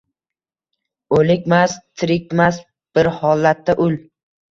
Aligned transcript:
O’likmas, 1.17 1.75
tirkmas, 2.03 2.57
bir 2.99 3.11
holatda 3.19 3.77
ul 3.87 3.99